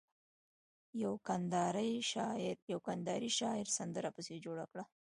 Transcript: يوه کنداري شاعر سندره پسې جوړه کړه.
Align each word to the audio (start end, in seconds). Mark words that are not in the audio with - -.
يوه 1.01 1.17
کنداري 2.87 3.29
شاعر 3.39 3.65
سندره 3.77 4.09
پسې 4.15 4.35
جوړه 4.45 4.65
کړه. 4.71 4.83